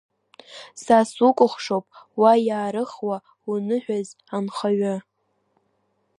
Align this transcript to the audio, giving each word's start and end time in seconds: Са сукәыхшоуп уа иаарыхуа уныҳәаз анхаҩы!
Са 0.83 0.97
сукәыхшоуп 1.11 1.85
уа 2.19 2.31
иаарыхуа 2.47 3.17
уныҳәаз 3.51 4.09
анхаҩы! 4.35 4.95